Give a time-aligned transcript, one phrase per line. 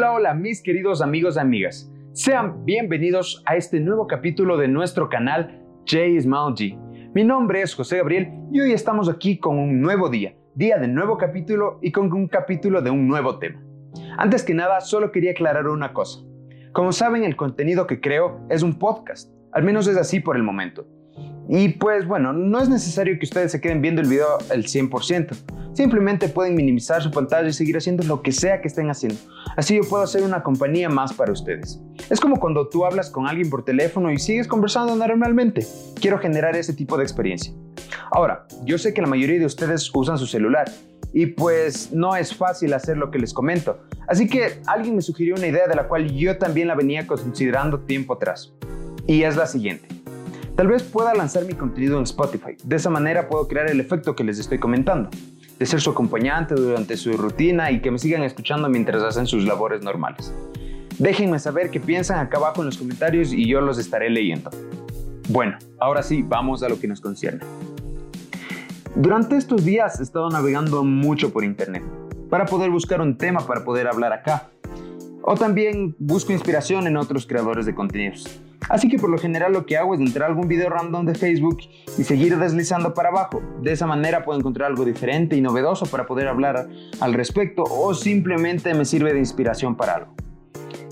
[0.00, 1.90] Hola, mis queridos amigos y amigas.
[2.12, 6.54] Sean bienvenidos a este nuevo capítulo de nuestro canal J Small.
[7.14, 10.86] Mi nombre es José Gabriel y hoy estamos aquí con un nuevo día, día de
[10.86, 13.60] nuevo capítulo y con un capítulo de un nuevo tema.
[14.16, 16.20] Antes que nada, solo quería aclarar una cosa.
[16.72, 20.44] Como saben, el contenido que creo es un podcast, al menos es así por el
[20.44, 20.86] momento.
[21.48, 25.34] Y pues bueno, no es necesario que ustedes se queden viendo el video al 100%.
[25.72, 29.18] Simplemente pueden minimizar su pantalla y seguir haciendo lo que sea que estén haciendo.
[29.56, 31.80] Así yo puedo hacer una compañía más para ustedes.
[32.10, 35.66] Es como cuando tú hablas con alguien por teléfono y sigues conversando normalmente.
[36.00, 37.54] Quiero generar ese tipo de experiencia.
[38.10, 40.70] Ahora, yo sé que la mayoría de ustedes usan su celular
[41.12, 43.80] y pues no es fácil hacer lo que les comento.
[44.06, 47.80] Así que alguien me sugirió una idea de la cual yo también la venía considerando
[47.80, 48.52] tiempo atrás.
[49.06, 49.97] Y es la siguiente.
[50.58, 52.56] Tal vez pueda lanzar mi contenido en Spotify.
[52.64, 55.08] De esa manera puedo crear el efecto que les estoy comentando,
[55.56, 59.44] de ser su acompañante durante su rutina y que me sigan escuchando mientras hacen sus
[59.44, 60.34] labores normales.
[60.98, 64.50] Déjenme saber qué piensan acá abajo en los comentarios y yo los estaré leyendo.
[65.28, 67.44] Bueno, ahora sí, vamos a lo que nos concierne.
[68.96, 71.84] Durante estos días he estado navegando mucho por internet
[72.28, 74.50] para poder buscar un tema para poder hablar acá.
[75.22, 78.40] O también busco inspiración en otros creadores de contenidos.
[78.68, 81.14] Así que por lo general lo que hago es entrar a algún video random de
[81.14, 81.58] Facebook
[81.96, 83.42] y seguir deslizando para abajo.
[83.62, 86.68] De esa manera puedo encontrar algo diferente y novedoso para poder hablar
[87.00, 90.14] al respecto o simplemente me sirve de inspiración para algo.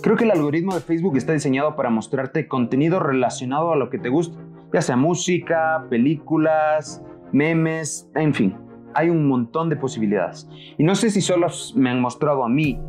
[0.03, 3.99] Creo que el algoritmo de Facebook está diseñado para mostrarte contenido relacionado a lo que
[3.99, 4.39] te gusta,
[4.73, 7.03] ya sea música, películas,
[7.33, 8.57] memes, en fin.
[8.95, 10.49] Hay un montón de posibilidades.
[10.79, 12.81] Y no sé si solo me han mostrado a mí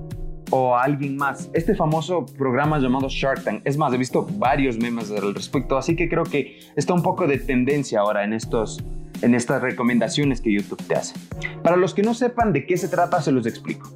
[0.49, 1.49] o a alguien más.
[1.53, 5.95] Este famoso programa llamado Shark Tank, es más, he visto varios memes al respecto, así
[5.95, 8.83] que creo que está un poco de tendencia ahora en estos
[9.21, 11.15] en estas recomendaciones que YouTube te hace.
[11.63, 13.89] Para los que no sepan de qué se trata, se los explico.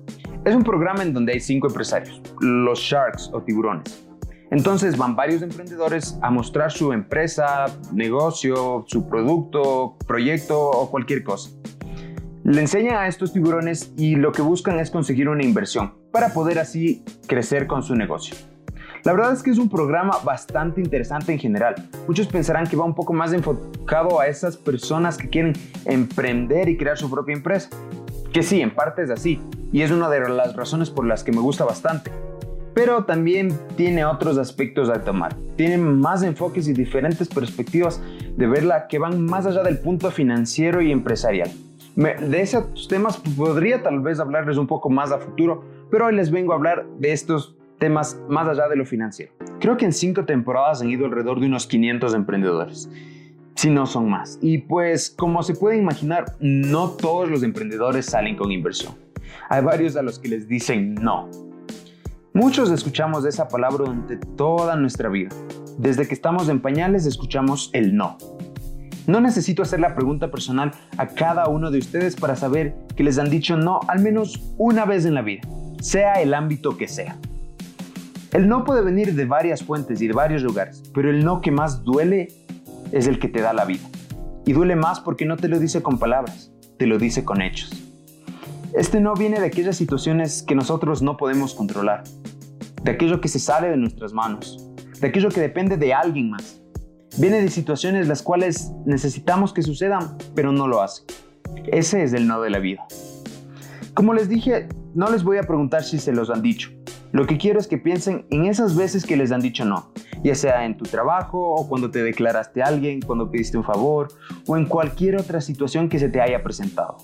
[0.45, 4.07] Es un programa en donde hay cinco empresarios, los sharks o tiburones.
[4.49, 11.51] Entonces van varios emprendedores a mostrar su empresa, negocio, su producto, proyecto o cualquier cosa.
[12.43, 16.59] Le enseñan a estos tiburones y lo que buscan es conseguir una inversión para poder
[16.59, 18.35] así crecer con su negocio.
[19.03, 21.75] La verdad es que es un programa bastante interesante en general.
[22.07, 25.53] Muchos pensarán que va un poco más enfocado a esas personas que quieren
[25.85, 27.69] emprender y crear su propia empresa.
[28.31, 29.41] Que sí, en parte es así,
[29.71, 32.11] y es una de las razones por las que me gusta bastante.
[32.75, 35.35] Pero también tiene otros aspectos a tomar.
[35.57, 37.99] Tiene más enfoques y diferentes perspectivas
[38.37, 41.51] de verla que van más allá del punto financiero y empresarial
[41.95, 46.31] de esos temas podría tal vez hablarles un poco más a futuro, pero hoy les
[46.31, 49.33] vengo a hablar de estos temas más allá de lo financiero.
[49.59, 52.89] Creo que en cinco temporadas han ido alrededor de unos 500 emprendedores,
[53.55, 54.39] si no son más.
[54.41, 58.93] Y pues, como se puede imaginar, no todos los emprendedores salen con inversión.
[59.49, 61.29] Hay varios a los que les dicen no.
[62.33, 65.29] Muchos escuchamos esa palabra durante toda nuestra vida.
[65.77, 68.17] Desde que estamos en pañales escuchamos el no.
[69.07, 73.17] No necesito hacer la pregunta personal a cada uno de ustedes para saber que les
[73.17, 75.41] han dicho no al menos una vez en la vida,
[75.81, 77.17] sea el ámbito que sea.
[78.31, 81.51] El no puede venir de varias fuentes y de varios lugares, pero el no que
[81.51, 82.29] más duele
[82.91, 83.83] es el que te da la vida.
[84.45, 87.71] Y duele más porque no te lo dice con palabras, te lo dice con hechos.
[88.73, 92.03] Este no viene de aquellas situaciones que nosotros no podemos controlar,
[92.83, 94.69] de aquello que se sale de nuestras manos,
[95.01, 96.61] de aquello que depende de alguien más.
[97.17, 101.03] Viene de situaciones las cuales necesitamos que sucedan, pero no lo hace.
[101.65, 102.85] Ese es el no de la vida.
[103.93, 106.69] Como les dije, no les voy a preguntar si se los han dicho.
[107.11, 109.91] Lo que quiero es que piensen en esas veces que les han dicho no,
[110.23, 114.09] ya sea en tu trabajo o cuando te declaraste a alguien, cuando pediste un favor
[114.47, 116.97] o en cualquier otra situación que se te haya presentado.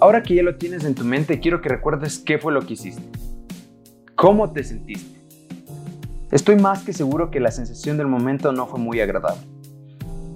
[0.00, 2.74] Ahora que ya lo tienes en tu mente, quiero que recuerdes qué fue lo que
[2.74, 3.02] hiciste.
[4.16, 5.20] ¿Cómo te sentiste?
[6.30, 9.42] Estoy más que seguro que la sensación del momento no fue muy agradable.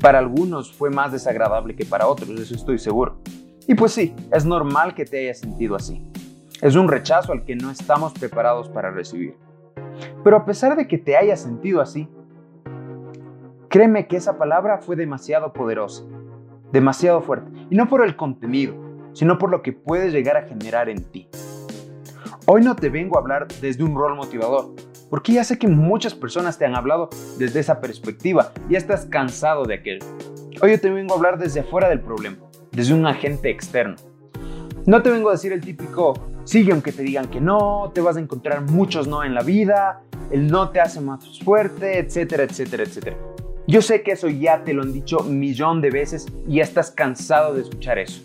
[0.01, 3.21] Para algunos fue más desagradable que para otros, eso estoy seguro.
[3.67, 6.08] Y pues sí, es normal que te hayas sentido así.
[6.61, 9.37] Es un rechazo al que no estamos preparados para recibir.
[10.25, 12.09] Pero a pesar de que te hayas sentido así,
[13.69, 16.03] créeme que esa palabra fue demasiado poderosa,
[16.73, 17.53] demasiado fuerte.
[17.71, 18.75] Y no por el contenido,
[19.13, 21.29] sino por lo que puede llegar a generar en ti.
[22.47, 24.75] Hoy no te vengo a hablar desde un rol motivador,
[25.11, 27.09] porque ya sé que muchas personas te han hablado
[27.39, 30.05] desde esa perspectiva ya estás cansado de aquello.
[30.61, 32.39] Hoy yo te vengo a hablar desde afuera del problema,
[32.73, 33.95] desde un agente externo.
[34.89, 36.15] No te vengo a decir el típico,
[36.45, 40.01] sigue aunque te digan que no, te vas a encontrar muchos no en la vida,
[40.31, 43.17] el no te hace más fuerte, etcétera, etcétera, etcétera.
[43.67, 46.91] Yo sé que eso ya te lo han dicho millón de veces y ya estás
[46.91, 48.23] cansado de escuchar eso.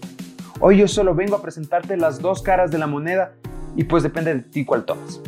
[0.61, 3.33] Hoy yo solo vengo a presentarte las dos caras de la moneda
[3.75, 5.19] y pues depende de ti cuál tomas.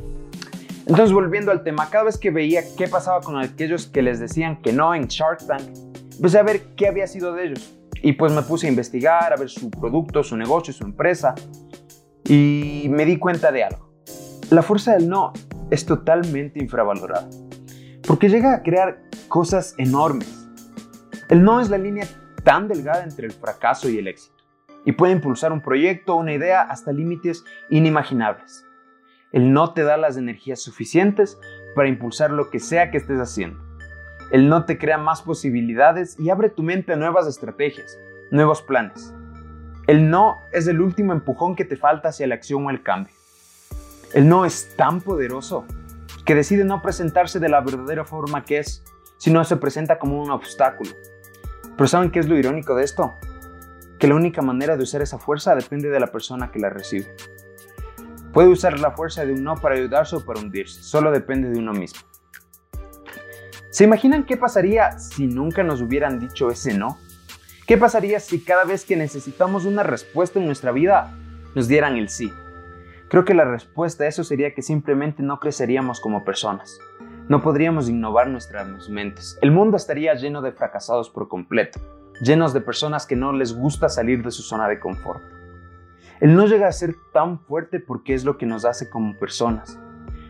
[0.86, 4.62] Entonces, volviendo al tema, cada vez que veía qué pasaba con aquellos que les decían
[4.62, 5.64] que no en Shark Tank,
[6.16, 7.76] empecé a ver qué había sido de ellos.
[8.02, 11.34] Y pues me puse a investigar, a ver su producto, su negocio, su empresa.
[12.26, 13.92] Y me di cuenta de algo.
[14.52, 15.34] La fuerza del no
[15.72, 17.28] es totalmente infravalorada.
[18.08, 20.48] Porque llega a crear cosas enormes.
[21.30, 22.06] El no es la línea
[22.44, 24.36] tan delgada entre el fracaso y el éxito.
[24.86, 28.64] Y puede impulsar un proyecto una idea hasta límites inimaginables.
[29.32, 31.40] El no te da las energías suficientes
[31.76, 33.65] para impulsar lo que sea que estés haciendo.
[34.32, 38.00] El no te crea más posibilidades y abre tu mente a nuevas estrategias,
[38.32, 39.14] nuevos planes.
[39.88, 43.14] El no es el último empujón que te falta hacia la acción o el cambio.
[44.14, 45.66] El no es tan poderoso
[46.26, 48.84] que decide no presentarse de la verdadera forma que es,
[49.18, 50.90] sino se presenta como un obstáculo.
[51.78, 53.14] Pero ¿saben qué es lo irónico de esto?
[54.00, 57.16] Que la única manera de usar esa fuerza depende de la persona que la recibe.
[58.34, 61.60] Puede usar la fuerza de un no para ayudarse o para hundirse, solo depende de
[61.60, 62.02] uno mismo.
[63.76, 66.98] ¿Se imaginan qué pasaría si nunca nos hubieran dicho ese no?
[67.68, 71.14] ¿Qué pasaría si cada vez que necesitamos una respuesta en nuestra vida
[71.56, 72.32] nos dieran el sí?
[73.10, 76.80] Creo que la respuesta a eso sería que simplemente no creceríamos como personas.
[77.28, 79.38] No podríamos innovar nuestras mentes.
[79.42, 81.82] El mundo estaría lleno de fracasados por completo,
[82.22, 85.22] llenos de personas que no les gusta salir de su zona de confort.
[86.22, 89.78] El no llega a ser tan fuerte porque es lo que nos hace como personas.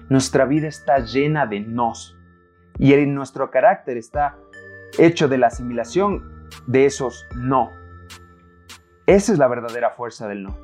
[0.10, 2.16] Nuestra vida está llena de nos
[2.78, 4.38] y nuestro carácter está
[4.98, 7.72] hecho de la asimilación de esos no.
[9.06, 10.58] Esa es la verdadera fuerza del no.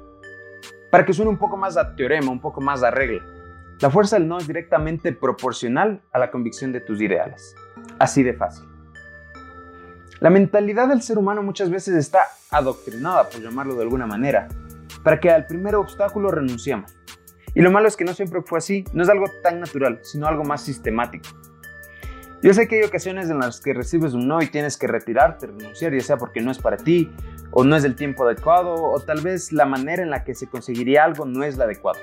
[0.90, 3.24] Para que suene un poco más a teorema, un poco más a regla,
[3.80, 7.56] la fuerza del no es directamente proporcional a la convicción de tus ideales.
[7.98, 8.68] Así de fácil.
[10.20, 14.50] La mentalidad del ser humano muchas veces está adoctrinada, por llamarlo de alguna manera,
[15.04, 16.96] para que al primer obstáculo renunciemos.
[17.56, 20.28] Y lo malo es que no siempre fue así, no es algo tan natural, sino
[20.28, 21.28] algo más sistemático.
[22.44, 25.46] Yo sé que hay ocasiones en las que recibes un no y tienes que retirarte,
[25.46, 27.12] renunciar, ya sea porque no es para ti,
[27.52, 30.48] o no es el tiempo adecuado, o tal vez la manera en la que se
[30.48, 32.00] conseguiría algo no es la adecuada.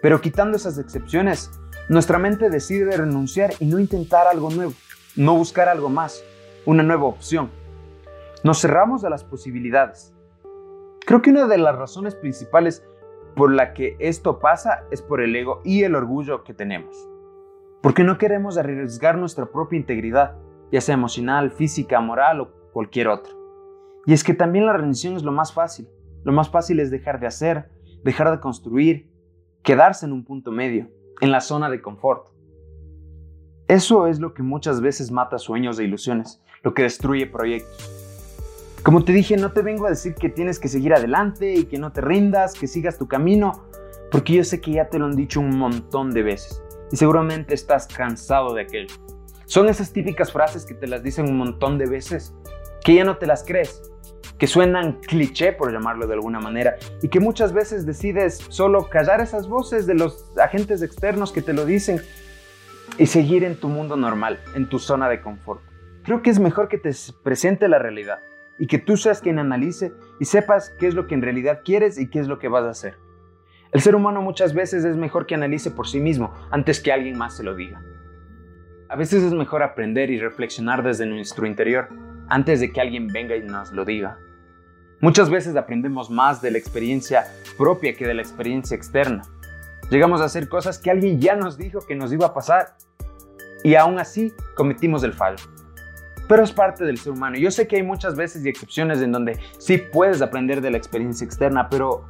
[0.00, 1.50] Pero quitando esas excepciones,
[1.88, 4.72] nuestra mente decide renunciar y no intentar algo nuevo,
[5.16, 6.22] no buscar algo más,
[6.64, 7.50] una nueva opción.
[8.44, 10.14] Nos cerramos a las posibilidades.
[11.04, 12.84] Creo que una de las razones principales
[13.34, 17.11] por la que esto pasa es por el ego y el orgullo que tenemos.
[17.82, 20.36] Porque no queremos arriesgar nuestra propia integridad,
[20.70, 23.32] ya sea emocional, física, moral o cualquier otra.
[24.06, 25.88] Y es que también la rendición es lo más fácil.
[26.22, 27.70] Lo más fácil es dejar de hacer,
[28.04, 29.10] dejar de construir,
[29.64, 30.88] quedarse en un punto medio,
[31.20, 32.28] en la zona de confort.
[33.66, 37.90] Eso es lo que muchas veces mata sueños e ilusiones, lo que destruye proyectos.
[38.84, 41.78] Como te dije, no te vengo a decir que tienes que seguir adelante y que
[41.78, 43.64] no te rindas, que sigas tu camino,
[44.12, 47.54] porque yo sé que ya te lo han dicho un montón de veces y seguramente
[47.54, 48.94] estás cansado de aquello.
[49.46, 52.34] Son esas típicas frases que te las dicen un montón de veces,
[52.84, 53.82] que ya no te las crees,
[54.38, 59.20] que suenan cliché por llamarlo de alguna manera y que muchas veces decides solo callar
[59.20, 62.00] esas voces de los agentes externos que te lo dicen
[62.98, 65.62] y seguir en tu mundo normal, en tu zona de confort.
[66.04, 66.90] Creo que es mejor que te
[67.22, 68.18] presente la realidad
[68.58, 71.98] y que tú seas quien analice y sepas qué es lo que en realidad quieres
[71.98, 72.96] y qué es lo que vas a hacer.
[73.72, 77.16] El ser humano muchas veces es mejor que analice por sí mismo antes que alguien
[77.16, 77.82] más se lo diga.
[78.90, 81.88] A veces es mejor aprender y reflexionar desde nuestro interior
[82.28, 84.18] antes de que alguien venga y nos lo diga.
[85.00, 87.24] Muchas veces aprendemos más de la experiencia
[87.56, 89.22] propia que de la experiencia externa.
[89.90, 92.76] Llegamos a hacer cosas que alguien ya nos dijo que nos iba a pasar
[93.64, 95.44] y aún así cometimos el fallo
[96.32, 97.36] pero es parte del ser humano.
[97.36, 100.78] Yo sé que hay muchas veces y excepciones en donde sí puedes aprender de la
[100.78, 102.08] experiencia externa, pero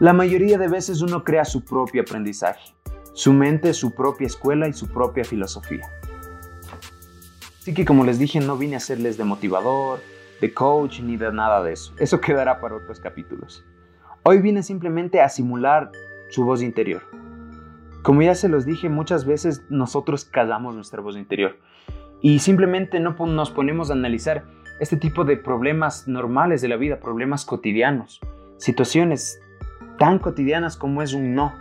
[0.00, 2.74] la mayoría de veces uno crea su propio aprendizaje,
[3.12, 5.86] su mente, su propia escuela y su propia filosofía.
[7.58, 10.00] Así que como les dije, no vine a serles de motivador,
[10.40, 11.92] de coach ni de nada de eso.
[11.98, 13.62] Eso quedará para otros capítulos.
[14.22, 15.90] Hoy vine simplemente a simular
[16.30, 17.02] su voz interior.
[18.02, 21.58] Como ya se los dije, muchas veces nosotros callamos nuestra voz interior
[22.22, 24.44] y simplemente no nos ponemos a analizar
[24.80, 28.20] este tipo de problemas normales de la vida, problemas cotidianos,
[28.56, 29.42] situaciones
[30.00, 31.52] tan cotidianas como es un no.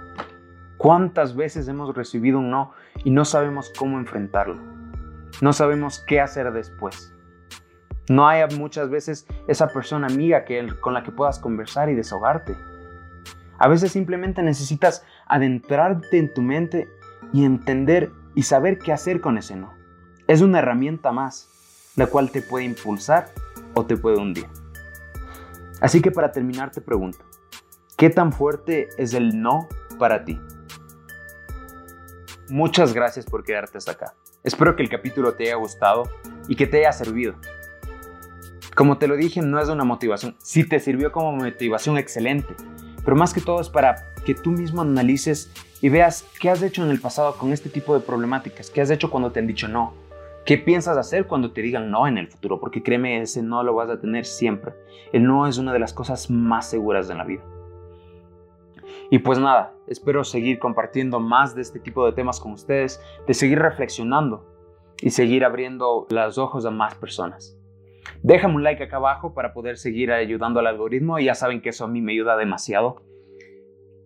[0.78, 2.72] ¿Cuántas veces hemos recibido un no
[3.04, 4.56] y no sabemos cómo enfrentarlo?
[5.42, 7.14] No sabemos qué hacer después.
[8.08, 12.56] No hay muchas veces esa persona amiga que, con la que puedas conversar y desahogarte.
[13.58, 16.88] A veces simplemente necesitas adentrarte en tu mente
[17.34, 19.74] y entender y saber qué hacer con ese no.
[20.28, 21.50] Es una herramienta más,
[21.98, 23.28] la cual te puede impulsar
[23.74, 24.48] o te puede hundir.
[25.82, 27.29] Así que para terminar te pregunto,
[28.00, 29.68] ¿qué tan fuerte es el no
[30.00, 30.40] para ti?
[32.50, 34.16] muchas gracias por quedarte hasta acá.
[34.44, 36.10] Espero que el capítulo te haya gustado
[36.48, 37.36] y que te haya servido.
[38.74, 40.36] Como te lo dije, no es una motivación.
[40.40, 42.56] Si te sirvió como motivación, excelente.
[43.04, 46.84] Pero más que todo es para que tú mismo analices y veas qué has hecho
[46.84, 49.68] en el pasado con este tipo de problemáticas, qué has hecho cuando te han dicho
[49.68, 49.94] no,
[50.46, 53.76] qué piensas hacer cuando te digan no en el futuro, porque créeme, ese no lo
[53.76, 54.74] vas a tener siempre.
[55.14, 57.44] El no es una de las cosas más seguras de la vida.
[59.12, 63.34] Y pues nada, espero seguir compartiendo más de este tipo de temas con ustedes, de
[63.34, 64.46] seguir reflexionando
[65.02, 67.58] y seguir abriendo los ojos a más personas.
[68.22, 71.70] Déjame un like acá abajo para poder seguir ayudando al algoritmo y ya saben que
[71.70, 73.04] eso a mí me ayuda demasiado.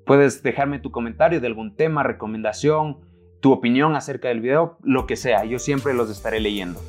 [0.05, 3.01] Puedes dejarme tu comentario de algún tema, recomendación,
[3.39, 6.79] tu opinión acerca del video, lo que sea, yo siempre los estaré leyendo.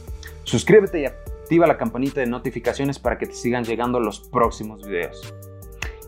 [0.45, 5.35] Suscríbete y activa la campanita de notificaciones para que te sigan llegando los próximos videos.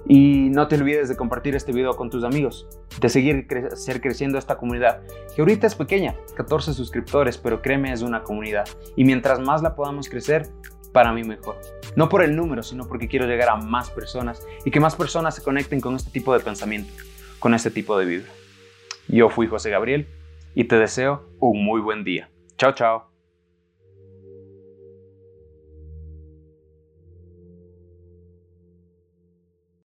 [0.09, 2.69] Y no te olvides de compartir este video con tus amigos,
[3.01, 5.03] de seguir ser creciendo esta comunidad,
[5.35, 8.69] que ahorita es pequeña, 14 suscriptores, pero créeme, es una comunidad.
[8.95, 10.49] Y mientras más la podamos crecer,
[10.93, 11.61] para mí mejor.
[11.95, 15.35] No por el número, sino porque quiero llegar a más personas y que más personas
[15.35, 16.91] se conecten con este tipo de pensamiento,
[17.39, 18.25] con este tipo de vida.
[19.09, 20.07] Yo fui José Gabriel
[20.55, 22.31] y te deseo un muy buen día.
[22.57, 23.16] Chao, chao.